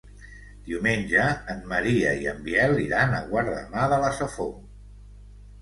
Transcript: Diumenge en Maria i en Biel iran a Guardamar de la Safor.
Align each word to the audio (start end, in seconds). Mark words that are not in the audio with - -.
Diumenge 0.69 1.25
en 1.55 1.61
Maria 1.73 2.13
i 2.23 2.27
en 2.33 2.41
Biel 2.47 2.73
iran 2.87 3.13
a 3.19 3.23
Guardamar 3.29 3.85
de 3.93 4.01
la 4.07 4.11
Safor. 4.23 4.53